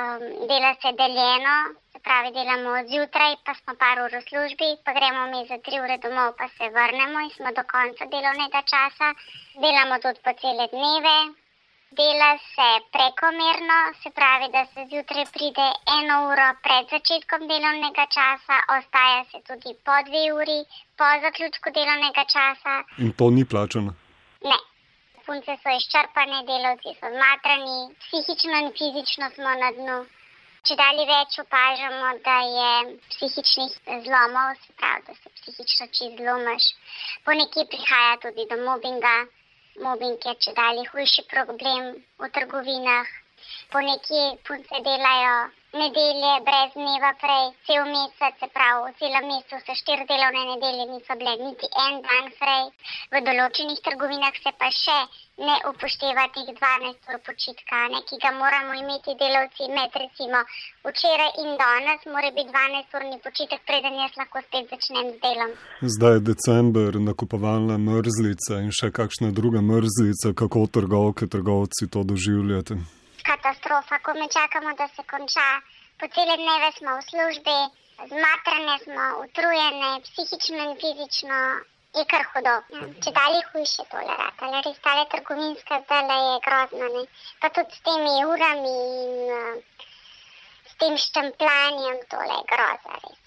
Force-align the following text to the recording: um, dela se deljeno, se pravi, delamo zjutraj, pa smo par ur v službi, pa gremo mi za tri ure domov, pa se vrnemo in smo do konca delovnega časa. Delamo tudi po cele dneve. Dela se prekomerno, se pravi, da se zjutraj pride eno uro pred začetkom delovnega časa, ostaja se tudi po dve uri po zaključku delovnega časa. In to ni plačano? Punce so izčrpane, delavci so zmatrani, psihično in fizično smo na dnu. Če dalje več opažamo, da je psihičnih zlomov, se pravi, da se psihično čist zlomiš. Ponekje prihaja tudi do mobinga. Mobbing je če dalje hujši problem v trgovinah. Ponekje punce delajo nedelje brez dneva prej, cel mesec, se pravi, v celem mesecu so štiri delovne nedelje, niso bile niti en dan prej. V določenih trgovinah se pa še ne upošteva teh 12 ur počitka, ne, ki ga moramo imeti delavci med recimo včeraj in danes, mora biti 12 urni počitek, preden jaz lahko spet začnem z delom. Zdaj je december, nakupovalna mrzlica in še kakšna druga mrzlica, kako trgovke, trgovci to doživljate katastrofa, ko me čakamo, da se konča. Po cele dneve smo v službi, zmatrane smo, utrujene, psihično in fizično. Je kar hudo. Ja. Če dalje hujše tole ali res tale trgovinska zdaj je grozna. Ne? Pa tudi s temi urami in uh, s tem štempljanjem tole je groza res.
um, 0.00 0.22
dela 0.48 0.72
se 0.82 0.90
deljeno, 1.00 1.54
se 1.92 1.98
pravi, 2.06 2.30
delamo 2.38 2.72
zjutraj, 2.90 3.34
pa 3.44 3.52
smo 3.58 3.72
par 3.82 3.96
ur 4.04 4.12
v 4.16 4.22
službi, 4.28 4.68
pa 4.84 4.90
gremo 4.98 5.22
mi 5.32 5.40
za 5.50 5.58
tri 5.64 5.76
ure 5.84 5.96
domov, 6.04 6.32
pa 6.38 6.46
se 6.56 6.64
vrnemo 6.76 7.18
in 7.26 7.30
smo 7.36 7.50
do 7.58 7.64
konca 7.74 8.04
delovnega 8.14 8.60
časa. 8.72 9.08
Delamo 9.64 10.02
tudi 10.04 10.20
po 10.26 10.32
cele 10.40 10.66
dneve. 10.74 11.16
Dela 11.98 12.32
se 12.54 12.68
prekomerno, 12.94 13.78
se 14.02 14.10
pravi, 14.18 14.46
da 14.56 14.62
se 14.72 14.80
zjutraj 14.90 15.24
pride 15.36 15.68
eno 15.98 16.16
uro 16.30 16.48
pred 16.66 16.84
začetkom 16.94 17.48
delovnega 17.52 18.04
časa, 18.16 18.56
ostaja 18.76 19.24
se 19.30 19.38
tudi 19.48 19.72
po 19.86 19.96
dve 20.08 20.22
uri 20.40 20.60
po 20.98 21.08
zaključku 21.24 21.74
delovnega 21.78 22.24
časa. 22.34 22.74
In 23.04 23.12
to 23.18 23.30
ni 23.30 23.44
plačano? 23.44 23.92
Punce 25.40 25.62
so 25.62 25.72
izčrpane, 25.72 26.38
delavci 26.48 26.92
so 27.00 27.08
zmatrani, 27.12 27.76
psihično 28.00 28.56
in 28.62 28.66
fizično 28.78 29.28
smo 29.36 29.52
na 29.60 29.70
dnu. 29.76 29.94
Če 30.68 30.74
dalje 30.80 31.06
več 31.10 31.38
opažamo, 31.42 32.10
da 32.26 32.34
je 32.56 32.98
psihičnih 33.14 33.78
zlomov, 34.04 34.50
se 34.64 34.74
pravi, 34.82 35.06
da 35.06 35.14
se 35.20 35.32
psihično 35.38 35.86
čist 35.96 36.20
zlomiš. 36.20 36.66
Ponekje 37.24 37.64
prihaja 37.72 38.18
tudi 38.26 38.46
do 38.50 38.60
mobinga. 38.66 39.14
Mobbing 39.86 40.28
je 40.28 40.36
če 40.44 40.52
dalje 40.60 40.84
hujši 40.92 41.24
problem 41.32 41.88
v 42.20 42.30
trgovinah. 42.36 43.16
Ponekje 43.72 44.22
punce 44.46 44.84
delajo 44.86 45.36
nedelje 45.72 46.32
brez 46.46 46.70
dneva 46.74 47.12
prej, 47.22 47.46
cel 47.66 47.82
mesec, 47.94 48.34
se 48.40 48.48
pravi, 48.54 48.90
v 48.90 48.94
celem 48.98 49.24
mesecu 49.30 49.56
so 49.62 49.74
štiri 49.80 50.04
delovne 50.10 50.42
nedelje, 50.50 50.84
niso 50.90 51.14
bile 51.20 51.34
niti 51.46 51.66
en 51.86 51.94
dan 52.06 52.26
prej. 52.40 52.64
V 53.14 53.22
določenih 53.28 53.78
trgovinah 53.86 54.34
se 54.42 54.52
pa 54.58 54.70
še 54.74 54.98
ne 55.46 55.56
upošteva 55.70 56.26
teh 56.34 56.50
12 56.58 57.14
ur 57.14 57.18
počitka, 57.22 57.86
ne, 57.94 58.02
ki 58.08 58.18
ga 58.18 58.34
moramo 58.34 58.74
imeti 58.82 59.14
delavci 59.22 59.70
med 59.70 59.94
recimo 60.02 60.42
včeraj 60.90 61.32
in 61.42 61.54
danes, 61.62 62.02
mora 62.10 62.34
biti 62.34 62.50
12 62.50 62.98
urni 62.98 63.18
počitek, 63.22 63.62
preden 63.62 63.94
jaz 64.02 64.18
lahko 64.18 64.42
spet 64.50 64.66
začnem 64.74 65.14
z 65.14 65.18
delom. 65.22 65.54
Zdaj 65.86 66.18
je 66.18 66.26
december, 66.34 66.98
nakupovalna 66.98 67.78
mrzlica 67.78 68.58
in 68.58 68.74
še 68.74 68.90
kakšna 68.90 69.30
druga 69.30 69.62
mrzlica, 69.62 70.34
kako 70.34 70.66
trgovke, 70.66 71.30
trgovci 71.30 71.86
to 71.86 72.02
doživljate 72.02 72.82
katastrofa, 73.40 73.98
ko 74.04 74.12
me 74.14 74.28
čakamo, 74.28 74.74
da 74.76 74.86
se 74.88 75.02
konča. 75.10 75.48
Po 75.98 76.06
cele 76.14 76.36
dneve 76.36 76.68
smo 76.78 76.96
v 76.96 77.02
službi, 77.10 77.58
zmatrane 78.12 78.74
smo, 78.84 79.04
utrujene, 79.24 79.90
psihično 80.04 80.60
in 80.68 80.74
fizično. 80.82 81.38
Je 81.98 82.04
kar 82.10 82.24
hudo. 82.32 82.52
Ja. 82.74 82.82
Če 83.04 83.10
dalje 83.16 83.40
hujše 83.52 83.84
tole 83.90 84.16
ali 84.46 84.60
res 84.66 84.76
tale 84.84 85.06
trgovinska 85.12 85.80
zdaj 85.86 86.22
je 86.26 86.36
grozna. 86.44 86.90
Ne? 86.94 87.02
Pa 87.40 87.50
tudi 87.56 87.74
s 87.78 87.82
temi 87.88 88.12
urami 88.34 88.74
in 89.00 89.32
uh, 89.38 89.56
s 90.70 90.76
tem 90.82 90.94
štempljanjem 91.06 91.98
tole 92.12 92.36
je 92.36 92.46
groza 92.52 93.00
res. 93.02 93.20